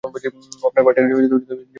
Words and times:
ও 0.03 0.07
আপনার 0.63 0.83
পার্টনারের 0.85 1.09
জীবন 1.11 1.31
বাঁচিয়েছে। 1.33 1.63